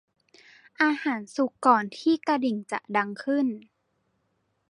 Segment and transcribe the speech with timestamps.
[0.81, 3.47] อาหารสุกก่อนที่กระดิ่งจะดังขึ้น